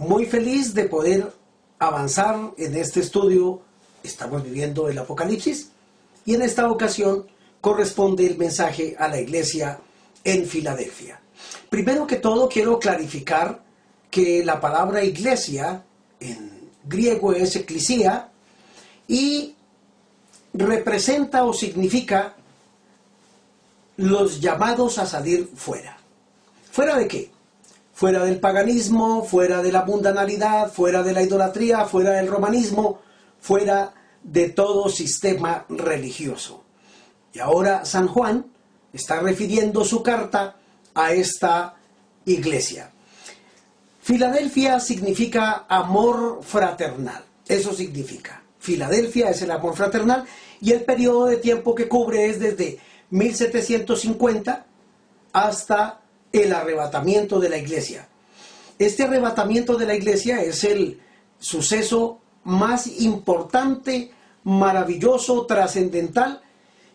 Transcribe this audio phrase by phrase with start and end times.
[0.00, 1.30] muy feliz de poder
[1.78, 3.60] avanzar en este estudio.
[4.02, 5.68] Estamos viviendo el Apocalipsis
[6.24, 7.26] y en esta ocasión
[7.60, 9.78] corresponde el mensaje a la iglesia
[10.24, 11.20] en Filadelfia.
[11.68, 13.62] Primero que todo quiero clarificar
[14.10, 15.84] que la palabra iglesia
[16.18, 18.30] en griego es eclesia
[19.06, 19.54] y
[20.54, 22.36] representa o significa
[23.98, 25.98] los llamados a salir fuera.
[26.72, 27.39] ¿Fuera de qué?
[28.00, 32.98] Fuera del paganismo, fuera de la mundanalidad, fuera de la idolatría, fuera del romanismo,
[33.38, 36.64] fuera de todo sistema religioso.
[37.34, 38.46] Y ahora San Juan
[38.90, 40.56] está refiriendo su carta
[40.94, 41.76] a esta
[42.24, 42.90] iglesia.
[44.00, 48.42] Filadelfia significa amor fraternal, eso significa.
[48.58, 50.24] Filadelfia es el amor fraternal
[50.62, 52.78] y el periodo de tiempo que cubre es desde
[53.10, 54.64] 1750
[55.34, 56.00] hasta
[56.32, 58.08] el arrebatamiento de la iglesia.
[58.78, 61.00] Este arrebatamiento de la iglesia es el
[61.38, 64.10] suceso más importante,
[64.44, 66.40] maravilloso, trascendental,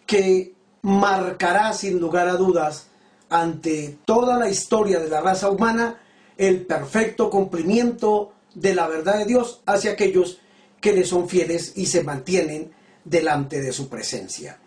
[0.06, 2.88] que marcará sin lugar a dudas
[3.30, 6.00] ante toda la historia de la raza humana
[6.38, 10.40] el perfecto cumplimiento de la verdad de Dios hacia aquellos
[10.80, 12.72] que le son fieles y se mantienen
[13.04, 14.60] delante de su presencia.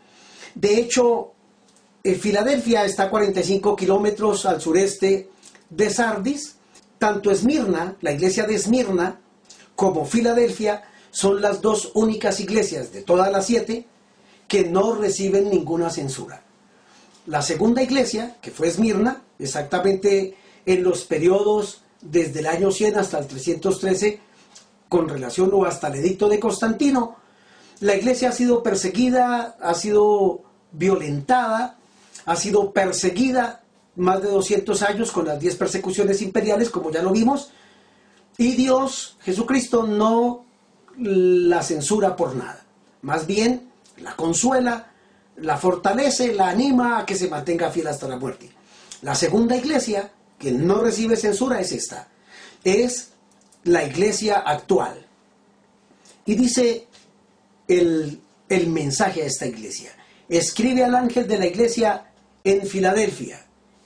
[0.55, 1.33] De hecho,
[2.03, 5.31] Filadelfia está a 45 kilómetros al sureste
[5.71, 6.57] de Sardis.
[6.99, 9.21] Tanto Esmirna, la iglesia de Esmirna,
[9.77, 13.87] como Filadelfia son las dos únicas iglesias de todas las siete
[14.49, 16.43] que no reciben ninguna censura.
[17.27, 20.37] La segunda iglesia, que fue Esmirna, exactamente
[20.67, 24.21] en los periodos desde el año 100 hasta el 313,
[24.89, 27.17] con relación o hasta el edicto de Constantino,
[27.81, 31.78] la iglesia ha sido perseguida, ha sido violentada,
[32.29, 33.63] ha sido perseguida
[33.97, 37.53] más de 200 años con las 10 persecuciones imperiales, como ya lo vimos,
[38.37, 40.45] y Dios, Jesucristo, no
[40.99, 42.63] la censura por nada.
[43.01, 44.93] Más bien, la consuela,
[45.39, 48.51] la fortalece, la anima a que se mantenga fiel hasta la muerte.
[49.01, 52.09] La segunda iglesia, que no recibe censura, es esta.
[52.63, 53.13] Es
[53.65, 55.07] la iglesia actual.
[56.27, 56.89] Y dice
[57.67, 59.93] el, el mensaje a esta iglesia.
[60.29, 62.08] Escribe al ángel de la iglesia
[62.49, 63.45] en Filadelfia.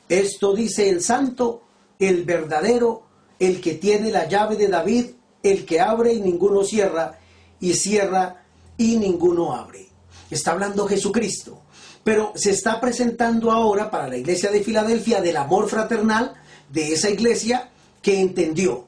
[0.08, 1.62] Esto dice el santo,
[1.98, 3.02] el verdadero,
[3.40, 5.06] el que tiene la llave de David,
[5.42, 7.18] el que abre y ninguno cierra,
[7.58, 8.44] y cierra
[8.78, 9.88] y ninguno abre.
[10.30, 11.62] Está hablando Jesucristo.
[12.04, 16.34] Pero se está presentando ahora para la iglesia de Filadelfia del amor fraternal
[16.70, 18.86] de esa iglesia que entendió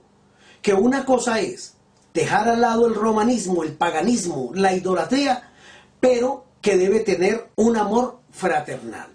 [0.62, 1.74] que una cosa es
[2.12, 5.50] dejar al lado el romanismo, el paganismo, la idolatría,
[5.98, 9.13] pero que debe tener un amor fraternal.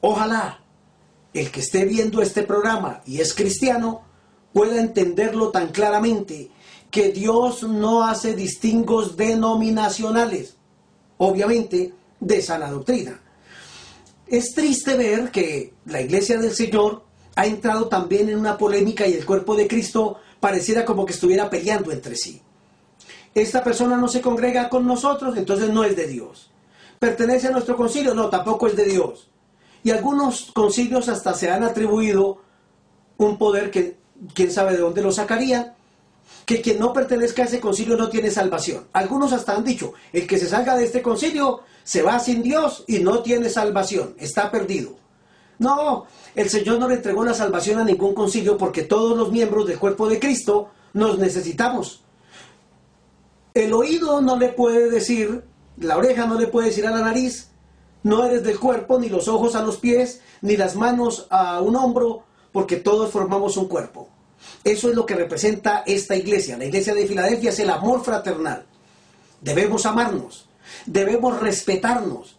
[0.00, 0.60] Ojalá
[1.34, 4.02] el que esté viendo este programa y es cristiano
[4.52, 6.50] pueda entenderlo tan claramente
[6.90, 10.56] que Dios no hace distingos denominacionales,
[11.18, 13.20] obviamente de sana doctrina.
[14.26, 17.04] Es triste ver que la iglesia del Señor
[17.36, 21.48] ha entrado también en una polémica y el cuerpo de Cristo pareciera como que estuviera
[21.48, 22.40] peleando entre sí.
[23.34, 26.50] Esta persona no se congrega con nosotros, entonces no es de Dios.
[26.98, 28.14] ¿Pertenece a nuestro concilio?
[28.14, 29.28] No, tampoco es de Dios.
[29.88, 32.42] Y algunos concilios hasta se han atribuido
[33.16, 33.96] un poder que
[34.34, 35.72] quién sabe de dónde lo sacarían,
[36.44, 38.86] que quien no pertenezca a ese concilio no tiene salvación.
[38.92, 42.84] Algunos hasta han dicho, el que se salga de este concilio se va sin Dios
[42.86, 44.94] y no tiene salvación, está perdido.
[45.58, 49.66] No, el Señor no le entregó la salvación a ningún concilio porque todos los miembros
[49.66, 52.02] del cuerpo de Cristo nos necesitamos.
[53.54, 55.44] El oído no le puede decir,
[55.78, 57.47] la oreja no le puede decir a la nariz,
[58.02, 61.76] no eres del cuerpo, ni los ojos a los pies, ni las manos a un
[61.76, 64.08] hombro, porque todos formamos un cuerpo.
[64.64, 66.56] Eso es lo que representa esta iglesia.
[66.56, 68.64] La iglesia de Filadelfia es el amor fraternal.
[69.40, 70.48] Debemos amarnos,
[70.86, 72.36] debemos respetarnos.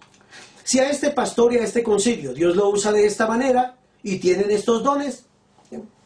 [0.64, 4.20] Si a este pastor y a este concilio Dios lo usa de esta manera y
[4.20, 5.26] tienen estos dones,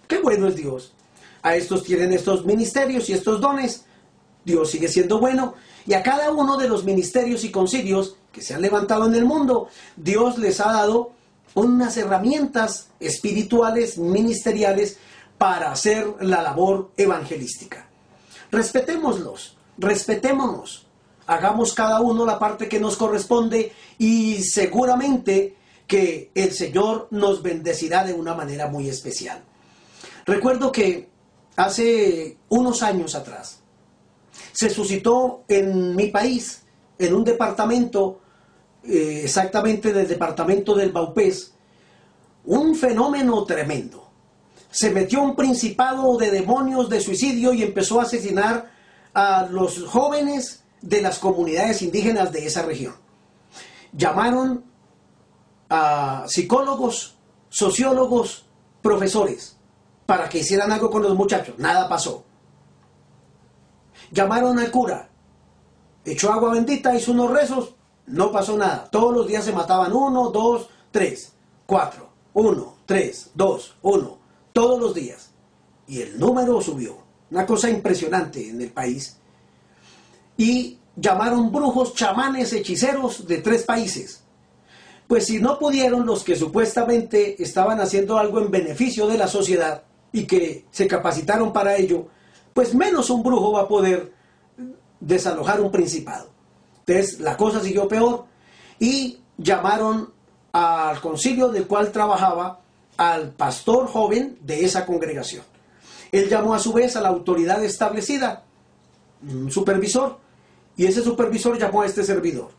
[0.08, 0.94] qué bueno es Dios.
[1.42, 3.86] A estos tienen estos ministerios y estos dones,
[4.46, 5.56] Dios sigue siendo bueno.
[5.86, 9.24] Y a cada uno de los ministerios y concilios que se han levantado en el
[9.24, 11.12] mundo, Dios les ha dado
[11.54, 14.98] unas herramientas espirituales, ministeriales,
[15.38, 17.88] para hacer la labor evangelística.
[18.52, 20.88] Respetémoslos, respetémonos.
[21.28, 25.56] Hagamos cada uno la parte que nos corresponde y seguramente
[25.88, 29.44] que el Señor nos bendecirá de una manera muy especial.
[30.26, 31.08] Recuerdo que
[31.56, 33.60] hace unos años atrás
[34.52, 36.64] se suscitó en mi país,
[36.98, 38.22] en un departamento,
[38.86, 41.54] eh, exactamente del departamento del Baupés,
[42.46, 44.10] un fenómeno tremendo.
[44.70, 48.72] Se metió un principado de demonios de suicidio y empezó a asesinar
[49.14, 52.96] a los jóvenes de las comunidades indígenas de esa región.
[53.94, 54.66] Llamaron
[55.70, 57.16] a psicólogos,
[57.50, 58.46] sociólogos,
[58.82, 59.58] profesores,
[60.06, 61.56] para que hicieran algo con los muchachos.
[61.58, 62.26] Nada pasó.
[64.12, 65.10] Llamaron al cura,
[66.04, 67.76] echó agua bendita, hizo unos rezos,
[68.08, 68.88] no pasó nada.
[68.92, 71.34] Todos los días se mataban uno, dos, tres,
[71.66, 74.18] cuatro, uno, tres, dos, uno,
[74.52, 75.32] todos los días.
[75.88, 76.98] Y el número subió.
[77.32, 79.18] Una cosa impresionante en el país.
[80.38, 84.24] Y llamaron brujos, chamanes, hechiceros de tres países.
[85.08, 89.84] Pues si no pudieron los que supuestamente estaban haciendo algo en beneficio de la sociedad
[90.12, 92.08] y que se capacitaron para ello,
[92.54, 94.14] pues menos un brujo va a poder
[95.00, 96.33] desalojar un principado.
[96.86, 98.26] Entonces la cosa siguió peor
[98.80, 100.12] y llamaron
[100.52, 102.60] al concilio del cual trabajaba
[102.98, 105.44] al pastor joven de esa congregación.
[106.12, 108.44] Él llamó a su vez a la autoridad establecida,
[109.28, 110.20] un supervisor,
[110.76, 112.52] y ese supervisor llamó a este servidor.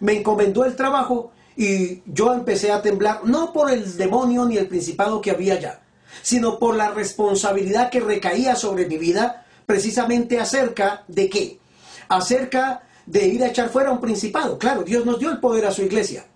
[0.00, 4.68] Me encomendó el trabajo y yo empecé a temblar, no por el demonio ni el
[4.68, 5.82] principado que había ya,
[6.22, 11.58] sino por la responsabilidad que recaía sobre mi vida, precisamente acerca de qué?
[12.08, 14.58] Acerca de ir a echar fuera un principado.
[14.58, 16.26] Claro, Dios nos dio el poder a su iglesia,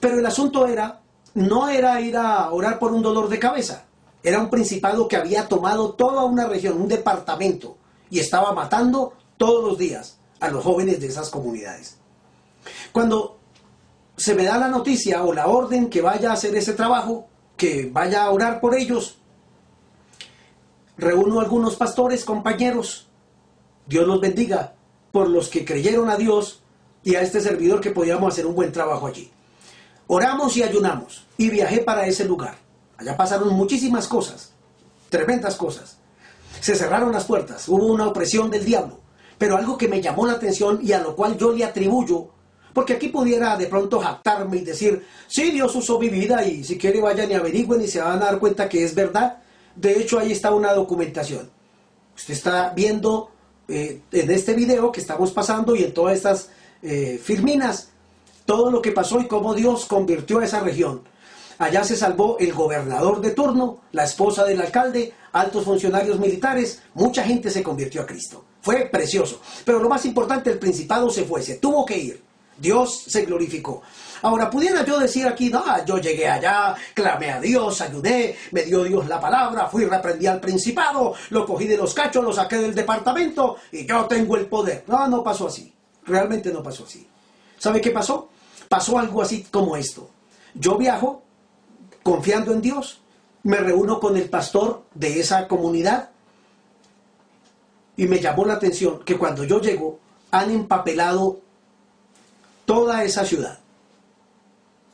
[0.00, 1.00] pero el asunto era,
[1.34, 3.84] no era ir a orar por un dolor de cabeza,
[4.22, 7.76] era un principado que había tomado toda una región, un departamento,
[8.10, 11.98] y estaba matando todos los días a los jóvenes de esas comunidades.
[12.92, 13.38] Cuando
[14.16, 17.26] se me da la noticia o la orden que vaya a hacer ese trabajo,
[17.56, 19.18] que vaya a orar por ellos,
[20.96, 23.08] reúno algunos pastores, compañeros,
[23.86, 24.74] Dios los bendiga,
[25.14, 26.60] por los que creyeron a Dios
[27.04, 29.30] y a este servidor que podíamos hacer un buen trabajo allí.
[30.08, 32.56] Oramos y ayunamos y viajé para ese lugar.
[32.96, 34.50] Allá pasaron muchísimas cosas,
[35.10, 35.98] tremendas cosas.
[36.60, 38.98] Se cerraron las puertas, hubo una opresión del diablo,
[39.38, 42.30] pero algo que me llamó la atención y a lo cual yo le atribuyo
[42.72, 46.76] porque aquí pudiera de pronto jactarme y decir, sí, Dios usó mi vida y si
[46.76, 49.38] quiere vayan y averigüen y se van a dar cuenta que es verdad.
[49.76, 51.48] De hecho, ahí está una documentación.
[52.16, 53.30] Usted está viendo
[53.68, 56.50] eh, en este video que estamos pasando y en todas estas
[56.82, 57.88] eh, filminas
[58.44, 61.02] todo lo que pasó y cómo Dios convirtió a esa región.
[61.58, 67.22] Allá se salvó el gobernador de turno, la esposa del alcalde, altos funcionarios militares, mucha
[67.24, 68.44] gente se convirtió a Cristo.
[68.60, 69.40] Fue precioso.
[69.64, 72.22] Pero lo más importante, el principado se fue, se tuvo que ir.
[72.58, 73.82] Dios se glorificó.
[74.24, 78.82] Ahora, pudiera yo decir aquí, no, yo llegué allá, clamé a Dios, ayudé, me dio
[78.82, 82.74] Dios la palabra, fui, reprendí al principado, lo cogí de los cachos, lo saqué del
[82.74, 84.84] departamento y yo tengo el poder.
[84.86, 85.70] No, no pasó así.
[86.06, 87.06] Realmente no pasó así.
[87.58, 88.30] ¿Sabe qué pasó?
[88.66, 90.08] Pasó algo así como esto.
[90.54, 91.22] Yo viajo
[92.02, 93.02] confiando en Dios,
[93.42, 96.08] me reúno con el pastor de esa comunidad
[97.94, 99.98] y me llamó la atención que cuando yo llego
[100.30, 101.40] han empapelado
[102.64, 103.58] toda esa ciudad,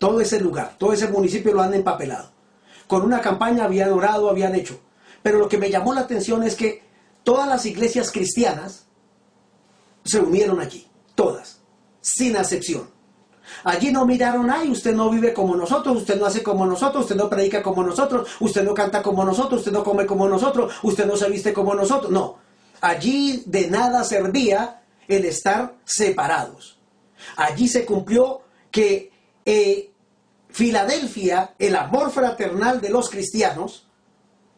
[0.00, 2.30] todo ese lugar, todo ese municipio lo han empapelado.
[2.88, 4.80] Con una campaña habían orado, habían hecho.
[5.23, 6.83] Pero lo que me llamó la atención es que
[7.23, 8.87] todas las iglesias cristianas
[10.02, 11.61] se unieron allí, todas,
[12.00, 12.88] sin excepción.
[13.62, 17.16] Allí no miraron, ay, usted no vive como nosotros, usted no hace como nosotros, usted
[17.16, 21.04] no predica como nosotros, usted no canta como nosotros, usted no come como nosotros, usted
[21.04, 22.11] no se viste como nosotros.
[22.11, 22.38] No,
[22.80, 26.78] allí de nada servía el estar separados.
[27.37, 28.40] Allí se cumplió
[28.71, 29.12] que
[29.45, 29.89] eh,
[30.52, 33.87] Filadelfia, el amor fraternal de los cristianos,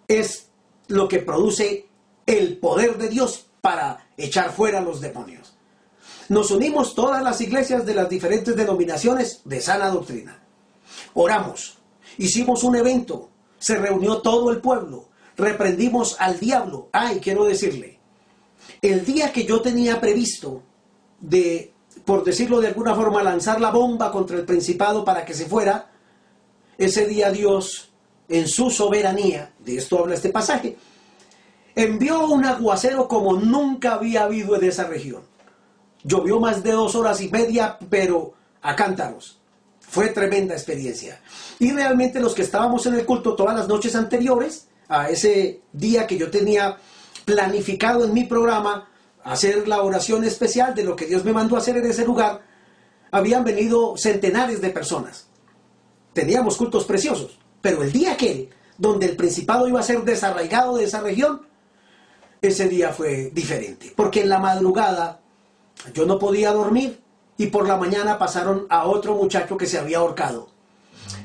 [0.09, 0.49] es
[0.89, 1.87] lo que produce
[2.27, 5.55] el poder de Dios para echar fuera a los demonios.
[6.29, 10.43] Nos unimos todas las iglesias de las diferentes denominaciones de sana doctrina.
[11.15, 11.79] Oramos,
[12.19, 16.89] hicimos un evento, se reunió todo el pueblo, reprendimos al diablo.
[16.93, 17.99] Ay, quiero decirle,
[18.81, 20.63] el día que yo tenía previsto
[21.21, 21.73] de
[22.05, 25.91] por decirlo de alguna forma, lanzar la bomba contra el principado para que se fuera,
[26.79, 27.91] ese día Dios,
[28.29, 30.77] en su soberanía, de esto habla este pasaje,
[31.75, 35.23] envió un aguacero como nunca había habido en esa región.
[36.05, 39.39] Llovió más de dos horas y media, pero a cántaros.
[39.81, 41.21] Fue tremenda experiencia.
[41.59, 46.07] Y realmente los que estábamos en el culto todas las noches anteriores, a ese día
[46.07, 46.77] que yo tenía
[47.25, 48.89] planificado en mi programa,
[49.25, 52.43] hacer la oración especial de lo que Dios me mandó hacer en ese lugar,
[53.11, 55.29] habían venido centenares de personas.
[56.13, 60.85] Teníamos cultos preciosos, pero el día aquel, donde el principado iba a ser desarraigado de
[60.85, 61.47] esa región,
[62.41, 65.21] ese día fue diferente, porque en la madrugada
[65.95, 67.01] yo no podía dormir
[67.37, 70.49] y por la mañana pasaron a otro muchacho que se había ahorcado.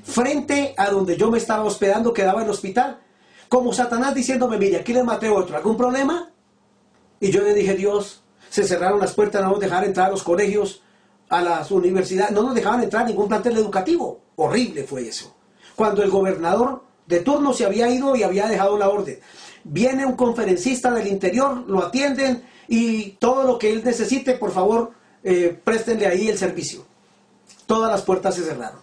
[0.04, 3.00] Frente a donde yo me estaba hospedando quedaba el hospital,
[3.50, 6.32] como Satanás diciéndome, mire, aquí le maté otro, ¿algún problema?
[7.20, 10.24] Y yo le dije, Dios, se cerraron las puertas, no nos dejaron entrar a los
[10.24, 10.82] colegios,
[11.30, 14.22] a las universidades, no nos dejaban entrar ningún plantel educativo.
[14.36, 15.36] Horrible fue eso.
[15.76, 19.20] Cuando el gobernador de turno se había ido y había dejado la orden.
[19.64, 24.92] Viene un conferencista del interior, lo atienden y todo lo que él necesite, por favor,
[25.24, 26.86] eh, préstenle ahí el servicio.
[27.66, 28.82] Todas las puertas se cerraron.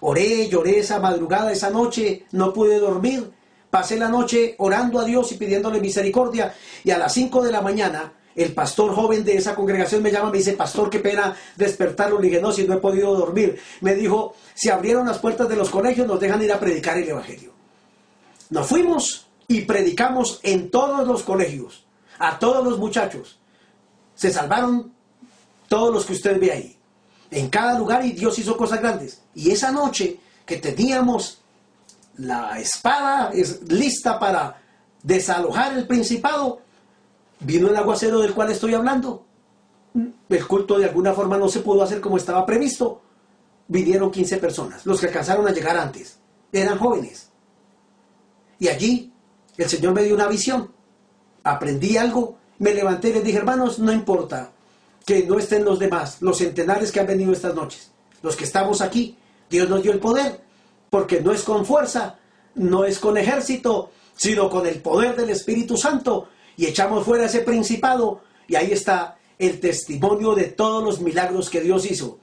[0.00, 3.30] Oré, lloré esa madrugada, esa noche, no pude dormir.
[3.74, 6.54] Pasé la noche orando a Dios y pidiéndole misericordia.
[6.84, 10.30] Y a las 5 de la mañana, el pastor joven de esa congregación me llama,
[10.30, 12.20] me dice, pastor, qué pena despertarlo.
[12.20, 13.60] Le dije, no, si no he podido dormir.
[13.80, 17.08] Me dijo, si abrieron las puertas de los colegios, nos dejan ir a predicar el
[17.08, 17.50] Evangelio.
[18.50, 21.84] Nos fuimos y predicamos en todos los colegios,
[22.20, 23.40] a todos los muchachos.
[24.14, 24.92] Se salvaron
[25.66, 26.78] todos los que usted ve ahí.
[27.28, 29.20] En cada lugar y Dios hizo cosas grandes.
[29.34, 31.40] Y esa noche que teníamos
[32.18, 34.60] la espada es lista para
[35.02, 36.60] desalojar el principado,
[37.40, 39.24] vino el aguacero del cual estoy hablando.
[40.28, 43.02] El culto de alguna forma no se pudo hacer como estaba previsto.
[43.68, 46.18] Vinieron 15 personas, los que alcanzaron a llegar antes.
[46.52, 47.30] Eran jóvenes.
[48.58, 49.12] Y allí
[49.56, 50.70] el Señor me dio una visión.
[51.42, 54.50] Aprendí algo, me levanté y les dije, hermanos, no importa
[55.04, 57.90] que no estén los demás, los centenares que han venido estas noches,
[58.22, 59.16] los que estamos aquí.
[59.50, 60.42] Dios nos dio el poder,
[60.94, 62.20] porque no es con fuerza,
[62.54, 66.28] no es con ejército, sino con el poder del Espíritu Santo.
[66.56, 71.60] Y echamos fuera ese principado y ahí está el testimonio de todos los milagros que
[71.60, 72.20] Dios hizo.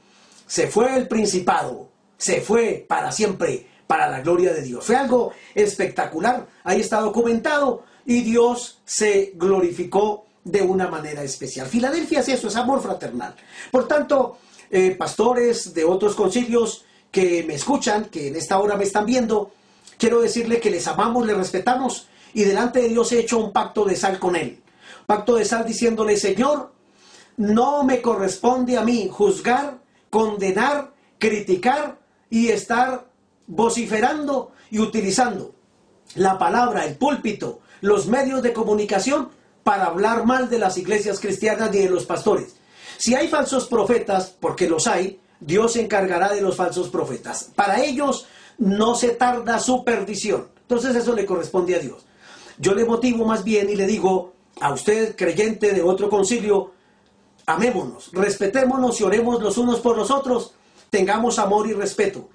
[0.47, 4.85] Se fue el principado, se fue para siempre para la gloria de Dios.
[4.85, 11.67] Fue algo espectacular, ahí está documentado y Dios se glorificó de una manera especial.
[11.67, 13.35] Filadelfia es eso, es amor fraternal.
[13.69, 14.37] Por tanto,
[14.69, 19.51] eh, pastores de otros concilios que me escuchan, que en esta hora me están viendo,
[19.97, 23.85] quiero decirle que les amamos, les respetamos y delante de Dios he hecho un pacto
[23.85, 24.61] de sal con Él.
[25.05, 26.71] Pacto de sal diciéndole, Señor,
[27.37, 31.99] no me corresponde a mí juzgar, condenar, criticar
[32.29, 33.07] y estar
[33.47, 35.53] vociferando y utilizando
[36.15, 39.29] la palabra, el púlpito, los medios de comunicación
[39.63, 42.55] para hablar mal de las iglesias cristianas y de los pastores.
[42.97, 47.49] Si hay falsos profetas, porque los hay, Dios se encargará de los falsos profetas.
[47.53, 50.47] Para ellos no se tarda su perdición.
[50.61, 52.05] Entonces eso le corresponde a Dios.
[52.57, 56.71] Yo le motivo más bien y le digo a usted, creyente de otro concilio,
[57.45, 60.53] amémonos, respetémonos y oremos los unos por los otros,
[60.89, 62.29] tengamos amor y respeto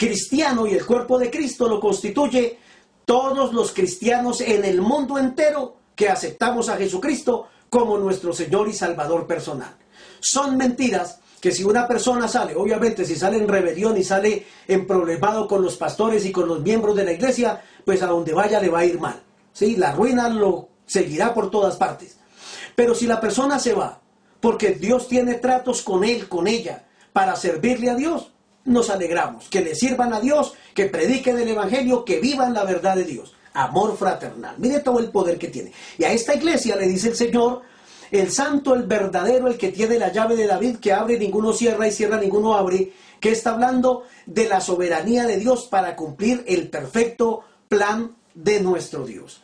[0.00, 2.58] cristiano y el cuerpo de Cristo lo constituye
[3.04, 8.72] todos los cristianos en el mundo entero que aceptamos a Jesucristo como nuestro Señor y
[8.72, 9.76] Salvador personal.
[10.18, 14.86] Son mentiras que si una persona sale, obviamente si sale en rebelión y sale en
[14.86, 18.60] problemado con los pastores y con los miembros de la iglesia, pues a donde vaya
[18.60, 19.22] le va a ir mal.
[19.52, 19.76] ¿sí?
[19.76, 22.18] La ruina lo seguirá por todas partes.
[22.74, 24.00] Pero si la persona se va,
[24.40, 28.32] porque Dios tiene tratos con él, con ella, para servirle a Dios,
[28.64, 32.96] nos alegramos, que le sirvan a Dios, que prediquen el Evangelio, que vivan la verdad
[32.96, 33.34] de Dios.
[33.52, 34.54] Amor fraternal.
[34.58, 35.72] Mire todo el poder que tiene.
[35.98, 37.62] Y a esta iglesia le dice el Señor,
[38.10, 41.86] el santo, el verdadero, el que tiene la llave de David, que abre, ninguno cierra
[41.86, 46.68] y cierra, ninguno abre, que está hablando de la soberanía de Dios para cumplir el
[46.68, 49.42] perfecto plan de nuestro Dios.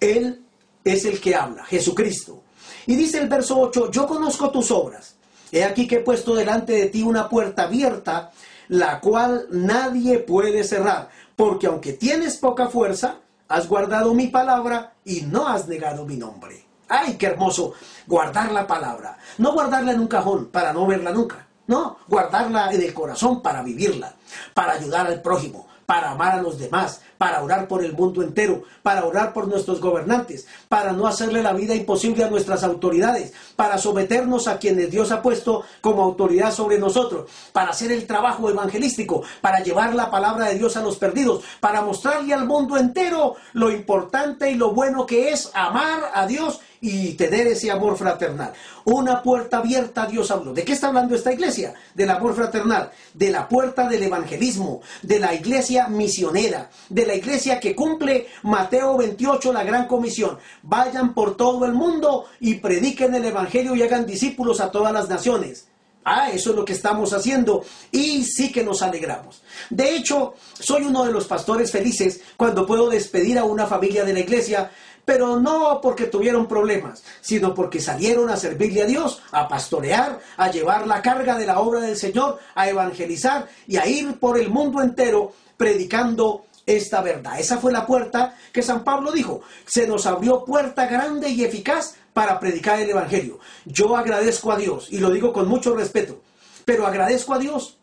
[0.00, 0.42] Él
[0.84, 2.42] es el que habla, Jesucristo.
[2.86, 5.16] Y dice el verso 8, yo conozco tus obras.
[5.50, 8.32] He aquí que he puesto delante de ti una puerta abierta
[8.68, 13.16] la cual nadie puede cerrar, porque aunque tienes poca fuerza,
[13.48, 16.67] has guardado mi palabra y no has negado mi nombre.
[16.88, 17.74] ¡Ay, qué hermoso!
[18.06, 19.18] Guardar la palabra.
[19.38, 21.46] No guardarla en un cajón para no verla nunca.
[21.66, 24.14] No, guardarla en el corazón para vivirla,
[24.54, 28.62] para ayudar al prójimo, para amar a los demás, para orar por el mundo entero,
[28.82, 33.76] para orar por nuestros gobernantes, para no hacerle la vida imposible a nuestras autoridades, para
[33.76, 39.24] someternos a quienes Dios ha puesto como autoridad sobre nosotros, para hacer el trabajo evangelístico,
[39.40, 43.72] para llevar la palabra de Dios a los perdidos, para mostrarle al mundo entero lo
[43.72, 48.52] importante y lo bueno que es amar a Dios y tener ese amor fraternal.
[48.84, 50.54] Una puerta abierta Dios habló.
[50.54, 51.74] ¿De qué está hablando esta iglesia?
[51.92, 57.58] Del amor fraternal, de la puerta del evangelismo, de la iglesia misionera, de la iglesia
[57.58, 60.38] que cumple Mateo 28, la gran comisión.
[60.62, 65.08] Vayan por todo el mundo y prediquen el evangelio y hagan discípulos a todas las
[65.08, 65.66] naciones.
[66.04, 69.42] Ah, eso es lo que estamos haciendo y sí que nos alegramos.
[69.68, 74.14] De hecho, soy uno de los pastores felices cuando puedo despedir a una familia de
[74.14, 74.70] la iglesia,
[75.04, 80.50] pero no porque tuvieron problemas, sino porque salieron a servirle a Dios, a pastorear, a
[80.50, 84.48] llevar la carga de la obra del Señor, a evangelizar y a ir por el
[84.48, 87.40] mundo entero predicando esta verdad.
[87.40, 89.40] Esa fue la puerta que San Pablo dijo.
[89.66, 93.38] Se nos abrió puerta grande y eficaz para predicar el Evangelio.
[93.64, 96.20] Yo agradezco a Dios, y lo digo con mucho respeto,
[96.64, 97.78] pero agradezco a Dios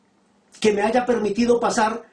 [0.59, 2.03] que me haya permitido pasar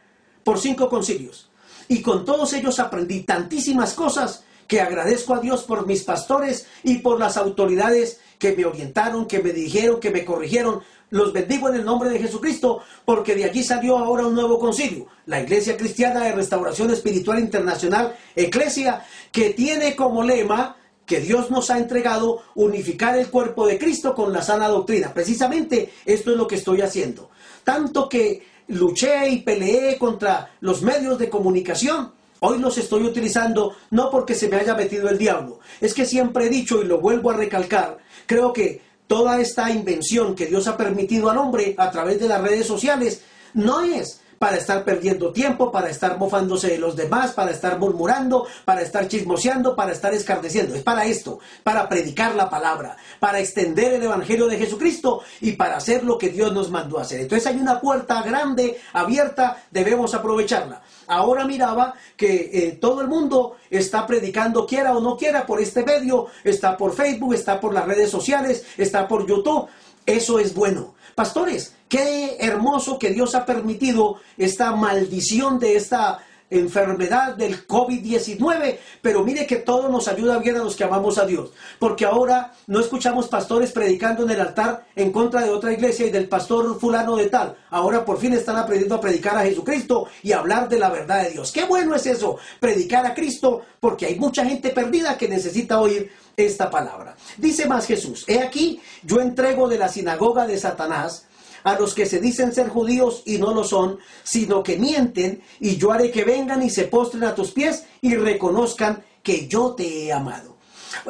[0.45, 1.51] por cinco concilios.
[1.89, 6.99] Y con todos ellos aprendí tantísimas cosas que agradezco a Dios por mis pastores y
[6.99, 10.81] por las autoridades que me orientaron, que me dijeron, que me corrigieron.
[11.11, 15.09] Los bendigo en el nombre de Jesucristo, porque de allí salió ahora un nuevo concilio,
[15.27, 20.77] la Iglesia Cristiana de Restauración Espiritual Internacional, Eclesia, que tiene como lema
[21.13, 25.13] que Dios nos ha entregado unificar el cuerpo de Cristo con la sana doctrina.
[25.13, 27.29] Precisamente esto es lo que estoy haciendo.
[27.65, 34.11] Tanto que luché y peleé contra los medios de comunicación, hoy los estoy utilizando no
[34.11, 37.31] porque se me haya metido el diablo, es que siempre he dicho y lo vuelvo
[37.31, 42.21] a recalcar, creo que toda esta invención que Dios ha permitido al hombre a través
[42.21, 43.21] de las redes sociales
[43.53, 48.45] no es para estar perdiendo tiempo, para estar mofándose de los demás, para estar murmurando,
[48.65, 50.75] para estar chismoseando, para estar escarneciendo.
[50.75, 55.77] Es para esto, para predicar la palabra, para extender el Evangelio de Jesucristo y para
[55.77, 57.21] hacer lo que Dios nos mandó a hacer.
[57.21, 60.83] Entonces hay una puerta grande, abierta, debemos aprovecharla.
[61.07, 65.85] Ahora miraba que eh, todo el mundo está predicando, quiera o no quiera, por este
[65.85, 69.69] medio, está por Facebook, está por las redes sociales, está por YouTube.
[70.05, 70.95] Eso es bueno.
[71.15, 76.21] Pastores, qué hermoso que Dios ha permitido esta maldición de esta
[76.59, 81.27] enfermedad del COVID-19, pero mire que todo nos ayuda bien a los que amamos a
[81.27, 86.07] Dios, porque ahora no escuchamos pastores predicando en el altar en contra de otra iglesia
[86.07, 90.09] y del pastor fulano de tal, ahora por fin están aprendiendo a predicar a Jesucristo
[90.23, 91.53] y hablar de la verdad de Dios.
[91.53, 96.11] Qué bueno es eso, predicar a Cristo, porque hay mucha gente perdida que necesita oír
[96.37, 97.17] esta palabra.
[97.37, 101.27] Dice más Jesús, he aquí, yo entrego de la sinagoga de Satanás
[101.65, 105.77] a los que se dicen ser judíos y no lo son, sino que mienten, y
[105.77, 110.07] yo haré que vengan y se postren a tus pies y reconozcan que yo te
[110.07, 110.57] he amado.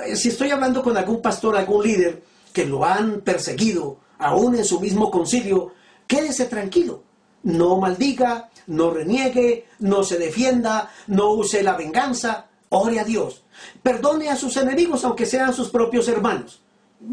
[0.05, 4.65] Eh, si estoy hablando con algún pastor, algún líder que lo han perseguido, aún en
[4.65, 5.73] su mismo concilio,
[6.07, 7.03] quédese tranquilo.
[7.45, 13.43] No maldiga, no reniegue, no se defienda, no use la venganza, ore a Dios.
[13.83, 16.62] Perdone a sus enemigos, aunque sean sus propios hermanos.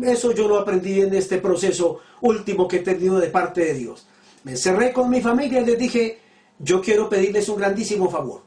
[0.04, 4.08] Eso yo lo aprendí en este proceso último que he tenido de parte de Dios.
[4.44, 6.20] Me encerré con mi familia y les dije,
[6.60, 8.44] yo quiero pedirles un grandísimo favor.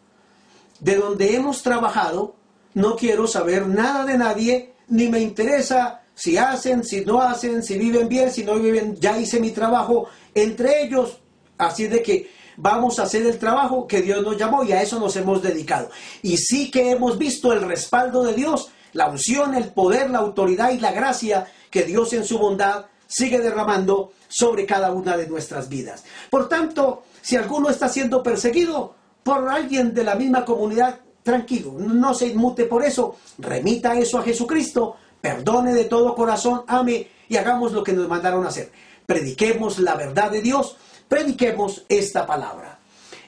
[0.81, 2.37] De donde hemos trabajado,
[2.75, 7.79] no quiero saber nada de nadie, ni me interesa si hacen, si no hacen, si
[7.79, 11.21] viven bien, si no viven, ya hice mi trabajo entre ellos,
[11.59, 14.99] así de que vamos a hacer el trabajo que Dios nos llamó y a eso
[14.99, 15.91] nos hemos dedicado.
[16.23, 20.71] Y sí que hemos visto el respaldo de Dios, la unción, el poder, la autoridad
[20.71, 25.69] y la gracia que Dios en su bondad sigue derramando sobre cada una de nuestras
[25.69, 26.05] vidas.
[26.31, 32.15] Por tanto, si alguno está siendo perseguido por alguien de la misma comunidad, tranquilo, no
[32.15, 37.73] se inmute por eso, remita eso a Jesucristo, perdone de todo corazón, ame y hagamos
[37.73, 38.73] lo que nos mandaron a hacer.
[39.07, 40.77] Prediquemos la verdad de Dios,
[41.09, 42.81] prediquemos esta palabra.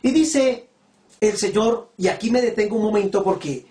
[0.02, 0.68] Y dice
[1.20, 3.66] el Señor, y aquí me detengo un momento porque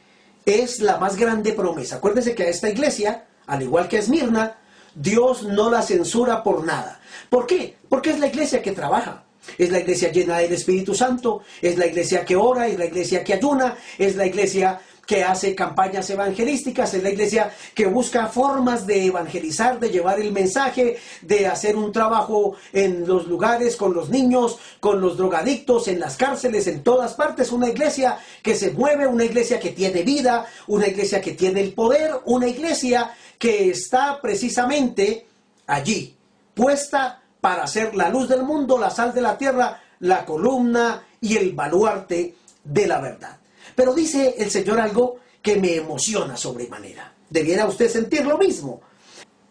[0.45, 1.97] es la más grande promesa.
[1.97, 4.57] Acuérdense que a esta iglesia, al igual que a Esmirna,
[4.95, 6.99] Dios no la censura por nada.
[7.29, 7.77] ¿Por qué?
[7.89, 9.23] Porque es la iglesia que trabaja.
[9.57, 13.25] Es la iglesia llena del Espíritu Santo, es la iglesia que ora, es la iglesia
[13.25, 18.87] que ayuna, es la iglesia que hace campañas evangelísticas, es la iglesia que busca formas
[18.87, 24.09] de evangelizar, de llevar el mensaje, de hacer un trabajo en los lugares con los
[24.09, 27.51] niños, con los drogadictos, en las cárceles, en todas partes.
[27.51, 31.73] Una iglesia que se mueve, una iglesia que tiene vida, una iglesia que tiene el
[31.73, 35.27] poder, una iglesia que está precisamente
[35.67, 36.15] allí,
[36.53, 41.35] puesta para ser la luz del mundo, la sal de la tierra, la columna y
[41.35, 43.42] el baluarte de la verdad.
[43.75, 47.13] Pero dice el Señor algo que me emociona sobremanera.
[47.29, 48.81] Debiera usted sentir lo mismo.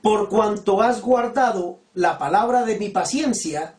[0.00, 3.74] Por cuanto has guardado la palabra de mi paciencia,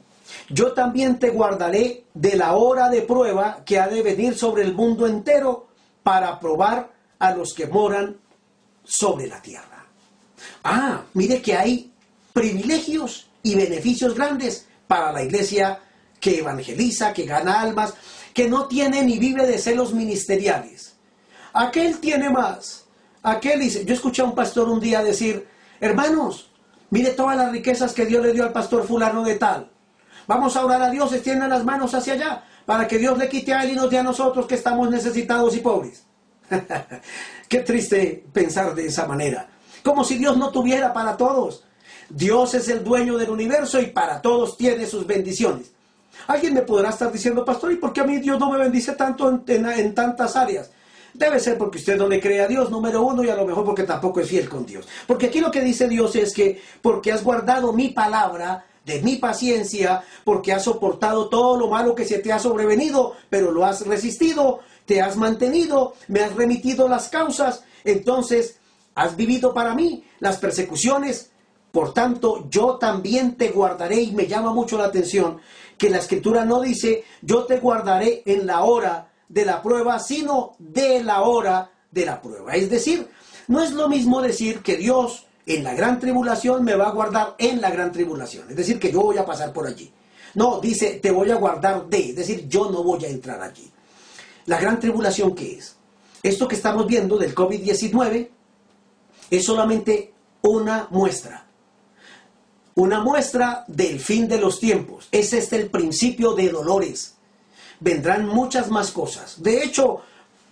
[0.50, 4.74] yo también te guardaré de la hora de prueba que ha de venir sobre el
[4.74, 5.68] mundo entero
[6.02, 8.18] para probar a los que moran
[8.84, 9.86] sobre la tierra.
[10.64, 11.92] Ah, mire que hay
[12.34, 15.80] privilegios y beneficios grandes para la iglesia
[16.20, 17.94] que evangeliza, que gana almas,
[18.34, 20.96] que no tiene ni vive de celos ministeriales.
[21.54, 22.86] Aquel tiene más.
[23.22, 25.48] Aquel dice, yo escuché a un pastor un día decir,
[25.80, 26.52] hermanos,
[26.90, 29.70] mire todas las riquezas que Dios le dio al pastor fulano de tal.
[30.28, 33.54] Vamos a orar a Dios, extiendan las manos hacia allá, para que Dios le quite
[33.54, 36.06] a él y nos dé a nosotros que estamos necesitados y pobres.
[37.48, 39.48] Qué triste pensar de esa manera.
[39.84, 41.66] Como si Dios no tuviera para todos.
[42.10, 45.73] Dios es el dueño del universo y para todos tiene sus bendiciones.
[46.28, 48.94] Alguien me podrá estar diciendo, pastor, ¿y por qué a mí Dios no me bendice
[48.94, 50.72] tanto en, tantas áreas?
[51.14, 53.66] Debe ser porque usted no le cree a Dios, número uno, y a lo mejor
[53.66, 54.88] porque tampoco es fiel con Dios.
[55.06, 59.18] Porque aquí lo que dice Dios es que porque has guardado mi palabra, de mi
[59.18, 63.86] paciencia, porque has soportado todo lo malo que se te ha sobrevenido, pero lo has
[63.86, 68.58] resistido, te has mantenido, me has remitido las causas, entonces
[68.96, 71.32] has vivido para mí las persecuciones,
[71.74, 75.40] por tanto yo también te guardaré y me llama mucho la atención
[75.76, 80.56] que la escritura no dice yo te guardaré en la hora de la prueba, sino
[80.60, 82.54] de la hora de la prueba.
[82.54, 83.08] Es decir,
[83.48, 87.34] no es lo mismo decir que Dios en la gran tribulación me va a guardar
[87.40, 89.92] en la gran tribulación, es decir, que yo voy a pasar por allí.
[90.36, 93.68] No, dice, te voy a guardar de, es decir, yo no voy a entrar allí.
[94.46, 95.76] La gran tribulación, ¿qué es?
[96.22, 98.30] Esto que estamos viendo del COVID-19
[99.32, 101.48] es solamente una muestra.
[102.76, 105.08] Una muestra del fin de los tiempos.
[105.12, 107.16] Es este el principio de dolores.
[107.80, 109.42] Vendrán muchas más cosas.
[109.44, 110.02] De hecho,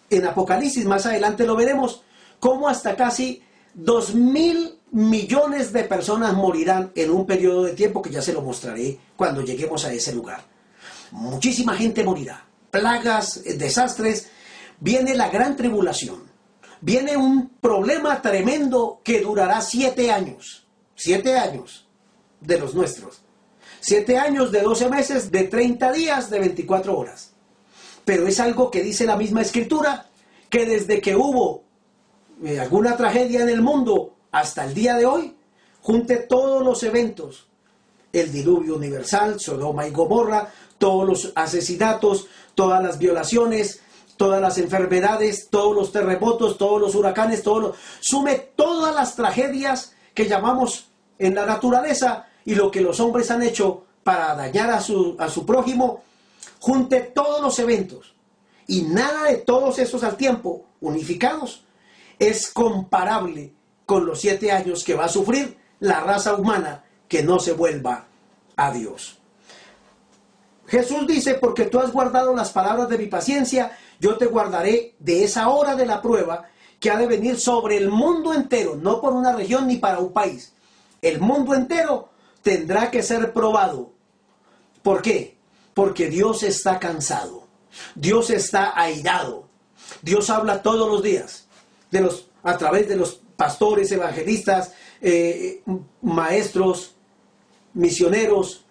[0.09, 2.03] en Apocalipsis, más adelante lo veremos,
[2.39, 3.41] cómo hasta casi
[3.73, 8.41] dos mil millones de personas morirán en un periodo de tiempo que ya se lo
[8.41, 10.43] mostraré cuando lleguemos a ese lugar.
[11.11, 14.29] Muchísima gente morirá plagas, eh, desastres,
[14.79, 16.31] viene la gran tribulación.
[16.79, 20.65] Viene un problema tremendo que durará siete años.
[20.95, 21.87] Siete años
[22.41, 23.21] de los nuestros.
[23.79, 27.31] Siete años de doce meses, de treinta días, de veinticuatro horas.
[28.03, 30.07] Pero es algo que dice la misma escritura,
[30.49, 31.63] que desde que hubo
[32.43, 35.35] eh, alguna tragedia en el mundo hasta el día de hoy,
[35.81, 37.47] junte todos los eventos,
[38.11, 43.81] el diluvio universal, Sodoma y Gomorra, todos los asesinatos, todas las violaciones,
[44.17, 49.95] todas las enfermedades, todos los terremotos, todos los huracanes, todo lo, sume todas las tragedias
[50.13, 54.81] que llamamos en la naturaleza y lo que los hombres han hecho para dañar a
[54.81, 56.03] su, a su prójimo,
[56.59, 58.15] junte todos los eventos
[58.67, 61.65] y nada de todos esos al tiempo, unificados,
[62.17, 63.53] es comparable
[63.85, 68.05] con los siete años que va a sufrir la raza humana que no se vuelva
[68.55, 69.17] a Dios.
[70.67, 75.25] Jesús dice, porque tú has guardado las palabras de mi paciencia, yo te guardaré de
[75.25, 76.45] esa hora de la prueba
[76.79, 80.13] que ha de venir sobre el mundo entero, no por una región ni para un
[80.13, 80.53] país.
[81.01, 82.10] El mundo entero
[82.41, 83.91] tendrá que ser probado.
[84.81, 85.37] ¿Por qué?
[85.73, 87.47] Porque Dios está cansado.
[87.95, 89.47] Dios está airado.
[90.01, 91.47] Dios habla todos los días
[92.43, 95.61] a través de los pastores, evangelistas, eh,
[96.01, 96.95] maestros,
[97.73, 98.65] misioneros,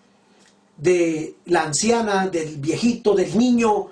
[0.76, 3.88] de la anciana, del viejito, del niño,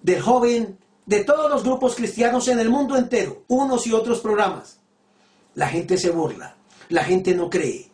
[0.00, 4.78] del joven, de todos los grupos cristianos en el mundo entero, unos y otros programas.
[5.54, 6.56] La gente se burla,
[6.88, 7.90] la gente no cree.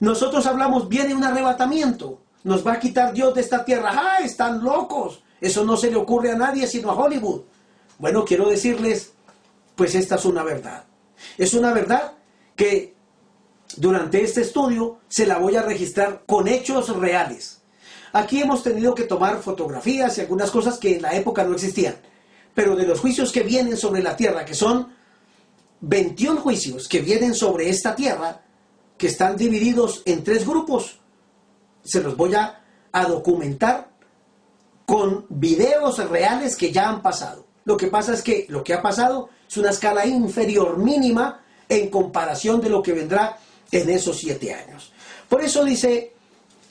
[0.00, 3.90] Nosotros hablamos, viene un arrebatamiento, nos va a quitar Dios de esta tierra.
[3.92, 5.22] ¡Ah, están locos!
[5.40, 7.42] Eso no se le ocurre a nadie sino a Hollywood.
[7.98, 9.12] Bueno, quiero decirles,
[9.74, 10.84] pues esta es una verdad.
[11.38, 12.12] Es una verdad
[12.54, 12.94] que
[13.76, 17.62] durante este estudio se la voy a registrar con hechos reales.
[18.12, 21.96] Aquí hemos tenido que tomar fotografías y algunas cosas que en la época no existían.
[22.54, 24.94] Pero de los juicios que vienen sobre la tierra, que son
[25.80, 28.45] 21 juicios que vienen sobre esta tierra,
[28.96, 30.98] que están divididos en tres grupos,
[31.84, 32.62] se los voy a,
[33.08, 33.90] documentar
[34.86, 37.44] con videos reales que ya han pasado.
[37.66, 41.90] Lo que pasa es que lo que ha pasado es una escala inferior mínima en
[41.90, 43.36] comparación de lo que vendrá
[43.70, 44.92] en esos siete años.
[45.28, 46.14] Por eso dice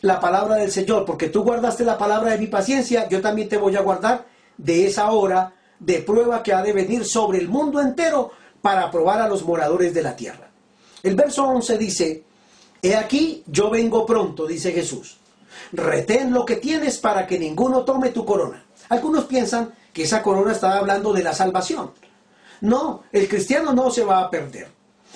[0.02, 3.58] la palabra del Señor, porque tú guardaste la palabra de mi paciencia, yo también te
[3.58, 4.26] voy a guardar
[4.58, 9.22] de esa hora de prueba que ha de venir sobre el mundo entero para probar
[9.22, 10.45] a los moradores de la tierra.
[11.06, 12.24] El verso 11 dice,
[12.82, 15.18] He aquí, yo vengo pronto, dice Jesús.
[15.72, 18.66] Retén lo que tienes para que ninguno tome tu corona.
[18.90, 21.92] Algunos piensan que esa corona está hablando de la salvación.
[22.62, 24.68] No, el cristiano no se va a perder.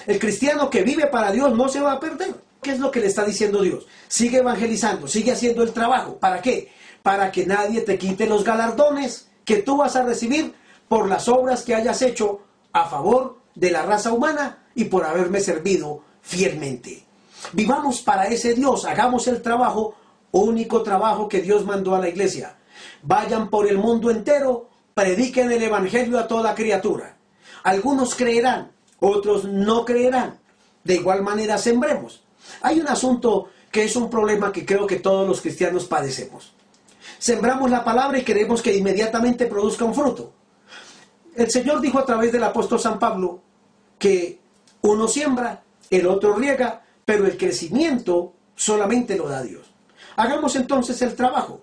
[0.05, 2.35] El cristiano que vive para Dios no se va a perder.
[2.61, 3.87] ¿Qué es lo que le está diciendo Dios?
[4.07, 6.19] Sigue evangelizando, sigue haciendo el trabajo.
[6.19, 6.71] ¿Para qué?
[7.01, 10.53] Para que nadie te quite los galardones que tú vas a recibir
[10.87, 12.41] por las obras que hayas hecho
[12.73, 17.03] a favor de la raza humana y por haberme servido fielmente.
[17.53, 19.95] Vivamos para ese Dios, hagamos el trabajo
[20.31, 22.55] Único trabajo que Dios mandó a la iglesia.
[23.01, 27.17] Vayan por el mundo entero, prediquen el Evangelio a toda criatura.
[27.63, 30.39] Algunos creerán, otros no creerán.
[30.83, 32.23] De igual manera sembremos.
[32.61, 36.53] Hay un asunto que es un problema que creo que todos los cristianos padecemos.
[37.17, 40.31] Sembramos la palabra y queremos que inmediatamente produzca un fruto.
[41.35, 43.41] El Señor dijo a través del apóstol San Pablo
[43.97, 44.38] que
[44.81, 49.73] uno siembra, el otro riega, pero el crecimiento solamente lo da Dios.
[50.15, 51.61] Hagamos entonces el trabajo.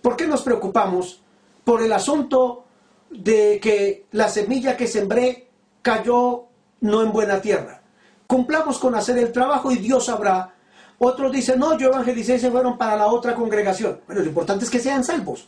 [0.00, 1.22] ¿Por qué nos preocupamos
[1.64, 2.64] por el asunto
[3.10, 5.48] de que la semilla que sembré
[5.80, 6.46] cayó
[6.80, 7.82] no en buena tierra?
[8.26, 10.54] Cumplamos con hacer el trabajo y Dios sabrá.
[10.98, 14.00] Otros dicen, no, yo evangelicé y se fueron para la otra congregación.
[14.06, 15.46] Bueno, lo importante es que sean salvos.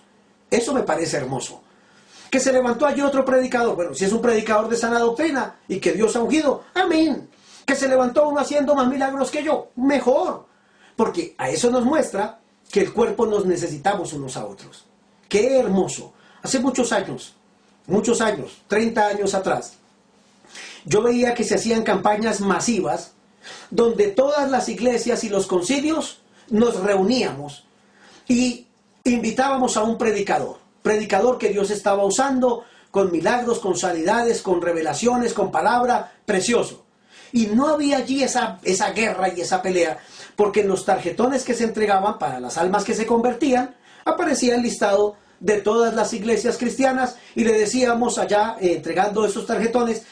[0.50, 1.62] Eso me parece hermoso.
[2.34, 3.76] Que se levantó allí otro predicador.
[3.76, 7.28] Bueno, si es un predicador de sana doctrina y que Dios ha ungido, amén.
[7.64, 10.44] Que se levantó uno haciendo más milagros que yo, mejor.
[10.96, 12.40] Porque a eso nos muestra
[12.72, 14.84] que el cuerpo nos necesitamos unos a otros.
[15.28, 16.12] Qué hermoso.
[16.42, 17.36] Hace muchos años,
[17.86, 19.74] muchos años, 30 años atrás,
[20.84, 23.12] yo veía que se hacían campañas masivas
[23.70, 26.18] donde todas las iglesias y los concilios
[26.50, 27.64] nos reuníamos
[28.26, 28.66] y
[29.04, 35.32] invitábamos a un predicador, predicador que Dios estaba usando con milagros, con sanidades, con revelaciones,
[35.32, 36.84] con palabra, precioso.
[37.32, 39.98] Y no había allí esa, esa guerra y esa pelea,
[40.36, 44.62] porque en los tarjetones que se entregaban para las almas que se convertían, aparecía el
[44.62, 50.02] listado de todas las iglesias cristianas y le decíamos allá, eh, entregando esos tarjetones,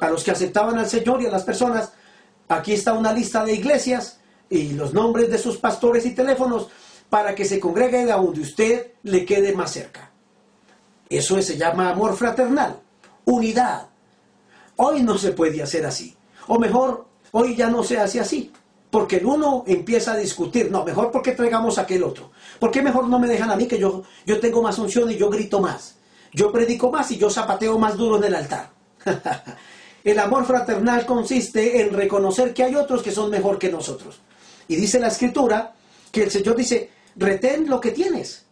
[0.00, 1.90] a los que aceptaban al Señor y a las personas,
[2.48, 6.68] aquí está una lista de iglesias y los nombres de sus pastores y teléfonos
[7.10, 10.11] para que se congregue a donde usted le quede más cerca.
[11.16, 12.80] Eso se llama amor fraternal,
[13.24, 13.88] unidad.
[14.76, 16.16] Hoy no se puede hacer así.
[16.48, 18.52] O mejor, hoy ya no se hace así.
[18.90, 22.30] Porque el uno empieza a discutir, no, mejor porque traigamos a aquel otro.
[22.58, 25.16] ¿Por qué mejor no me dejan a mí que yo, yo tengo más unción y
[25.16, 25.96] yo grito más?
[26.32, 28.70] Yo predico más y yo zapateo más duro en el altar.
[30.04, 34.20] El amor fraternal consiste en reconocer que hay otros que son mejor que nosotros.
[34.66, 35.74] Y dice la escritura
[36.10, 38.44] que el Señor dice, retén lo que tienes,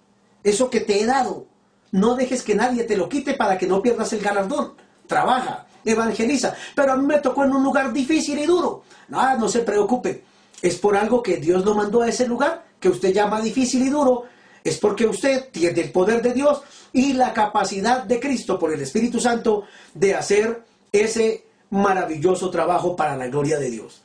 [0.44, 1.46] eso que te he dado.
[1.92, 4.74] No dejes que nadie te lo quite para que no pierdas el galardón.
[5.06, 6.54] Trabaja, evangeliza.
[6.74, 8.84] Pero a mí me tocó en un lugar difícil y duro.
[9.08, 10.24] No, se preocupe.
[10.62, 13.90] Es por algo que Dios lo mandó a ese lugar, que usted llama difícil y
[13.90, 14.24] duro.
[14.62, 18.80] Es porque usted tiene el poder de Dios y la capacidad de Cristo por el
[18.82, 24.02] Espíritu Santo de hacer ese maravilloso trabajo para la gloria de Dios.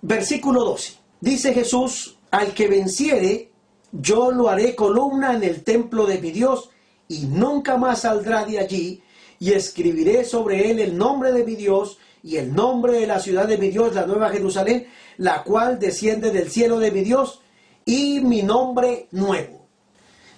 [0.00, 0.94] Versículo 12.
[1.20, 3.50] Dice Jesús, al que venciere,
[3.92, 6.70] yo lo haré columna en el templo de mi Dios
[7.08, 9.02] y nunca más saldrá de allí
[9.40, 13.46] y escribiré sobre él el nombre de mi Dios y el nombre de la ciudad
[13.46, 17.40] de mi Dios, la nueva Jerusalén, la cual desciende del cielo de mi Dios
[17.84, 19.66] y mi nombre nuevo.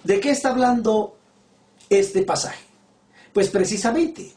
[0.03, 1.17] ¿De qué está hablando
[1.89, 2.63] este pasaje?
[3.33, 4.31] Pues precisamente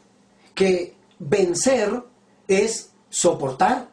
[0.53, 2.03] que vencer
[2.47, 3.89] es soportar,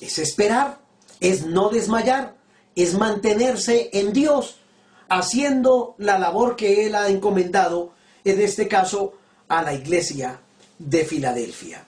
[0.00, 0.78] es esperar,
[1.20, 2.36] es no desmayar,
[2.74, 4.60] es mantenerse en Dios,
[5.08, 7.92] haciendo la labor que Él ha encomendado,
[8.24, 9.14] en este caso,
[9.48, 10.40] a la iglesia
[10.78, 11.84] de Filadelfia.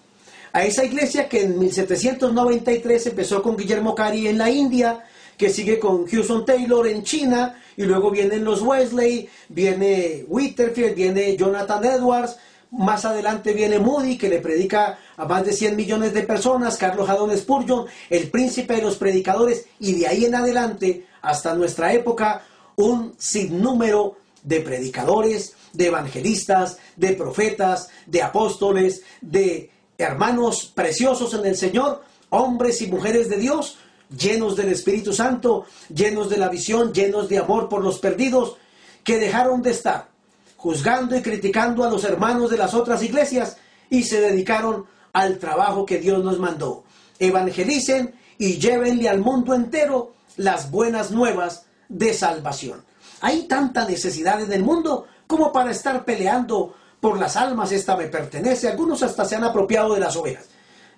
[0.53, 5.05] A esa iglesia que en 1793 empezó con Guillermo Cari en la India,
[5.37, 11.37] que sigue con Houston Taylor en China, y luego vienen los Wesley, viene Whitterfield, viene
[11.37, 12.37] Jonathan Edwards,
[12.73, 17.07] más adelante viene Moody, que le predica a más de 100 millones de personas, Carlos
[17.07, 22.43] Jadón Spurgeon, el príncipe de los predicadores, y de ahí en adelante, hasta nuestra época,
[22.81, 31.57] un sinnúmero de predicadores, de evangelistas, de profetas, de apóstoles, de hermanos preciosos en el
[31.57, 33.79] Señor, hombres y mujeres de Dios,
[34.17, 38.57] llenos del Espíritu Santo, llenos de la visión, llenos de amor por los perdidos,
[39.05, 40.09] que dejaron de estar
[40.57, 43.57] juzgando y criticando a los hermanos de las otras iglesias
[43.89, 46.85] y se dedicaron al trabajo que Dios nos mandó.
[47.19, 52.83] Evangelicen y llévenle al mundo entero las buenas nuevas de salvación.
[53.21, 58.07] Hay tanta necesidad en el mundo como para estar peleando por las almas, esta me
[58.09, 58.69] pertenece.
[58.69, 60.47] Algunos hasta se han apropiado de las ovejas.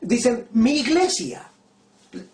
[0.00, 1.50] Dicen, mi iglesia,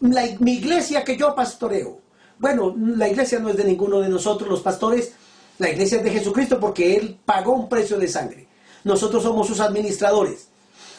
[0.01, 2.01] mi iglesia que yo pastoreo.
[2.39, 5.13] Bueno, la iglesia no es de ninguno de nosotros, los pastores
[5.59, 8.47] la iglesia es de Jesucristo porque Él pagó un precio de sangre.
[8.85, 10.49] Nosotros somos sus administradores,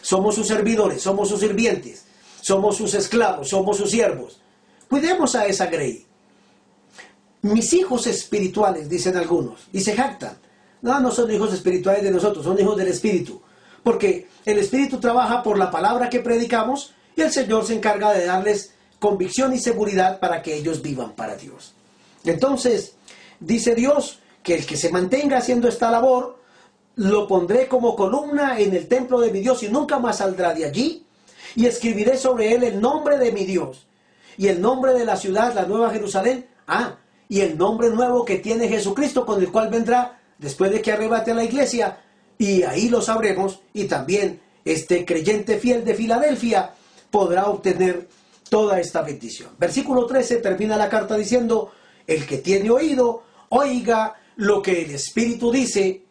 [0.02, 2.04] somos sus servidores, somos sus sirvientes,
[2.42, 4.42] somos sus esclavos, somos sus siervos.
[4.90, 6.06] Cuidemos a esa grey.
[7.42, 10.38] Mis hijos espirituales, dicen algunos, y se jactan.
[10.82, 13.42] No, no son hijos espirituales de nosotros, son hijos del Espíritu.
[13.84, 18.26] Porque el Espíritu trabaja por la palabra que predicamos y el Señor se encarga de
[18.26, 21.74] darles convicción y seguridad para que ellos vivan para Dios.
[22.26, 22.96] Entonces,
[23.40, 26.40] dice Dios que el que se mantenga haciendo esta labor,
[26.96, 30.66] lo pondré como columna en el templo de mi Dios y nunca más saldrá de
[30.66, 31.06] allí.
[31.56, 33.88] Y escribiré sobre él el nombre de mi Dios
[34.38, 36.48] y el nombre de la ciudad, la nueva Jerusalén.
[36.68, 36.98] Ah,
[37.30, 41.32] y el nombre nuevo que tiene Jesucristo con el cual vendrá después de que arrebate
[41.32, 42.02] a la iglesia.
[42.40, 43.62] Y ahí lo sabremos.
[43.72, 46.74] Y también este creyente fiel de Filadelfia
[47.12, 48.10] podrá obtener
[48.50, 49.52] toda esta bendición.
[49.60, 51.72] Versículo 13 termina la carta diciendo,
[52.08, 56.02] el que tiene oído, oiga lo que el Espíritu dice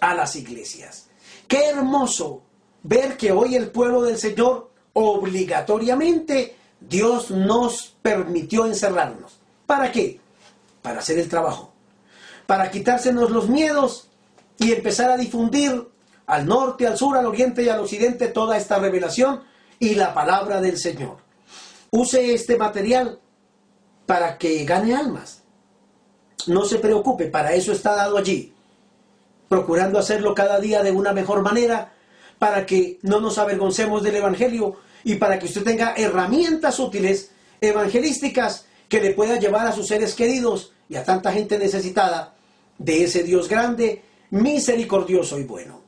[0.00, 1.08] a las iglesias.
[1.48, 2.42] Qué hermoso
[2.84, 9.40] ver que hoy el pueblo del Señor obligatoriamente Dios nos permitió encerrarnos.
[9.66, 10.20] ¿Para qué?
[10.88, 11.74] Para hacer el trabajo.
[12.46, 14.08] Para quitársenos los miedos
[14.56, 15.86] y empezar a difundir
[16.26, 19.42] al norte, al sur, al oriente y al occidente toda esta revelación
[19.78, 21.18] y la palabra del Señor.
[21.90, 23.20] Use este material
[24.06, 25.42] para que gane almas.
[26.46, 28.54] No se preocupe, para eso está dado allí.
[29.46, 31.92] Procurando hacerlo cada día de una mejor manera,
[32.38, 38.64] para que no nos avergoncemos del Evangelio y para que usted tenga herramientas útiles, evangelísticas,
[38.88, 42.34] que le pueda llevar a sus seres queridos y a tanta gente necesitada
[42.78, 45.80] de ese Dios grande, misericordioso y bueno.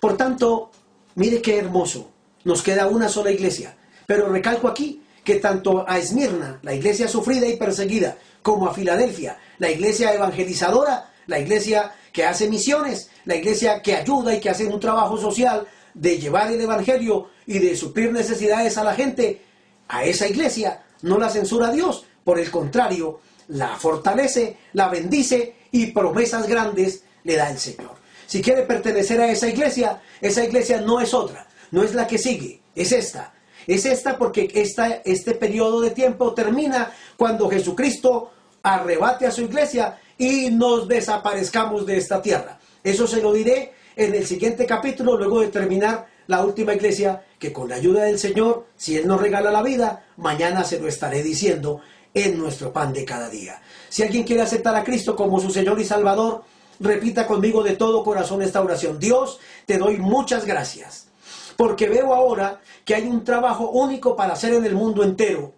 [0.00, 0.70] Por tanto,
[1.16, 2.10] mire qué hermoso.
[2.44, 3.76] Nos queda una sola iglesia.
[4.06, 9.38] Pero recalco aquí que tanto a Esmirna, la iglesia sufrida y perseguida, como a Filadelfia,
[9.58, 14.66] la iglesia evangelizadora, la iglesia que hace misiones, la iglesia que ayuda y que hace
[14.66, 19.42] un trabajo social de llevar el Evangelio y de suplir necesidades a la gente,
[19.88, 25.86] a esa iglesia no la censura Dios, por el contrario, la fortalece, la bendice y
[25.86, 27.94] promesas grandes le da el Señor.
[28.26, 32.18] Si quiere pertenecer a esa iglesia, esa iglesia no es otra, no es la que
[32.18, 33.34] sigue, es esta.
[33.66, 38.30] Es esta porque esta, este periodo de tiempo termina cuando Jesucristo
[38.62, 42.58] arrebate a su iglesia y nos desaparezcamos de esta tierra.
[42.82, 47.52] Eso se lo diré en el siguiente capítulo, luego de terminar la última iglesia, que
[47.52, 51.22] con la ayuda del Señor, si Él nos regala la vida, mañana se lo estaré
[51.22, 51.80] diciendo
[52.14, 53.60] en nuestro pan de cada día.
[53.88, 56.44] Si alguien quiere aceptar a Cristo como su Señor y Salvador,
[56.80, 58.98] repita conmigo de todo corazón esta oración.
[58.98, 61.08] Dios, te doy muchas gracias,
[61.56, 65.52] porque veo ahora que hay un trabajo único para hacer en el mundo entero,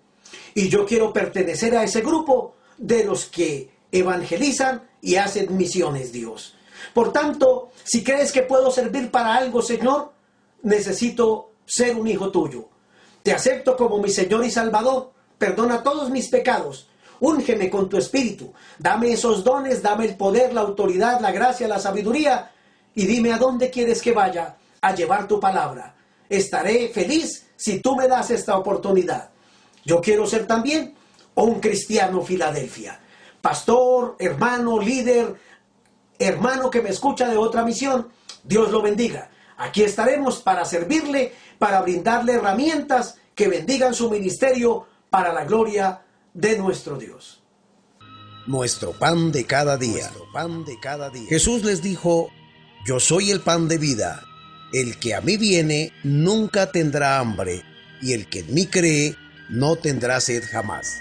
[0.54, 6.54] y yo quiero pertenecer a ese grupo de los que evangelizan y hacen misiones, Dios.
[6.94, 10.12] Por tanto, si crees que puedo servir para algo, Señor,
[10.62, 12.68] necesito ser un hijo tuyo.
[13.22, 15.12] Te acepto como mi Señor y Salvador.
[15.38, 16.88] Perdona todos mis pecados.
[17.20, 18.52] Úngeme con tu espíritu.
[18.78, 22.50] Dame esos dones, dame el poder, la autoridad, la gracia, la sabiduría.
[22.94, 25.94] Y dime a dónde quieres que vaya a llevar tu palabra.
[26.28, 29.30] Estaré feliz si tú me das esta oportunidad.
[29.84, 30.94] Yo quiero ser también
[31.34, 32.98] un cristiano Filadelfia.
[33.40, 35.36] Pastor, hermano, líder,
[36.18, 38.08] hermano que me escucha de otra misión,
[38.42, 39.30] Dios lo bendiga.
[39.58, 44.86] Aquí estaremos para servirle, para brindarle herramientas que bendigan su ministerio
[45.16, 46.02] para la gloria
[46.34, 47.42] de nuestro Dios.
[48.46, 50.10] Nuestro pan de cada día.
[50.30, 51.26] pan de cada día.
[51.26, 52.28] Jesús les dijo,
[52.84, 54.22] yo soy el pan de vida.
[54.74, 57.64] El que a mí viene nunca tendrá hambre,
[58.02, 59.16] y el que en mí cree
[59.48, 61.00] no tendrá sed jamás.